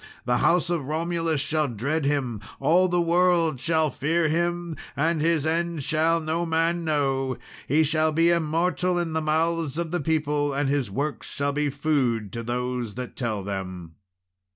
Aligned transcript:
The 0.25 0.37
house 0.39 0.71
of 0.71 0.87
Romulus 0.87 1.39
shall 1.41 1.67
dread 1.67 2.05
him 2.05 2.41
all 2.59 2.87
the 2.87 2.99
world 2.99 3.59
shall 3.59 3.91
fear 3.91 4.27
him 4.29 4.75
and 4.95 5.21
his 5.21 5.45
end 5.45 5.83
shall 5.83 6.19
no 6.19 6.43
man 6.43 6.83
know; 6.83 7.37
he 7.67 7.83
shall 7.83 8.11
be 8.11 8.31
immortal 8.31 8.97
in 8.97 9.13
the 9.13 9.21
mouths 9.21 9.77
of 9.77 9.91
the 9.91 10.01
people, 10.01 10.55
and 10.55 10.69
his 10.69 10.89
works 10.89 11.27
shall 11.27 11.53
be 11.53 11.69
food 11.69 12.33
to 12.33 12.41
those 12.41 12.95
that 12.95 13.15
tell 13.15 13.43
them. 13.43 13.93